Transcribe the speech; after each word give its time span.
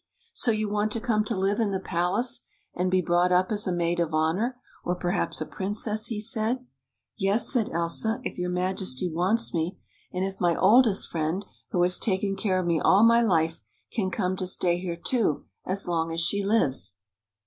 "So 0.33 0.49
you 0.49 0.67
want 0.67 0.91
to 0.93 0.99
come 0.99 1.23
to 1.25 1.37
live 1.37 1.59
in 1.59 1.69
the 1.69 1.79
palace, 1.79 2.41
and 2.73 2.89
be 2.89 3.03
brought 3.03 3.31
up 3.31 3.51
as 3.51 3.67
a 3.67 3.71
maid 3.71 3.99
of 3.99 4.15
honor, 4.15 4.59
or 4.83 4.95
perhaps 4.95 5.39
a 5.41 5.45
princess?" 5.45 6.07
he 6.07 6.19
said." 6.19 6.65
Yes," 7.17 7.49
said 7.51 7.69
Elsa," 7.69 8.19
if 8.23 8.35
your 8.35 8.49
Majesty 8.49 9.07
wants 9.13 9.53
me, 9.53 9.77
and 10.11 10.23
103 10.23 10.23
THE 10.23 10.25
FOREST 10.25 10.39
FULL 10.39 10.49
OF 10.49 10.53
FRIENDS 10.55 10.55
if 10.55 10.63
my 10.63 10.67
oldest 10.71 11.09
friend, 11.11 11.45
who 11.69 11.83
has 11.83 11.99
taken 11.99 12.35
care 12.35 12.59
of 12.59 12.65
me 12.65 12.79
all 12.79 13.03
my 13.03 13.21
life, 13.21 13.61
can 13.91 14.09
come 14.09 14.35
to 14.37 14.47
stay 14.47 14.79
here, 14.79 14.97
too, 14.97 15.45
as 15.67 15.87
long 15.87 16.11
as 16.11 16.19
she 16.19 16.43
lives." 16.43 16.95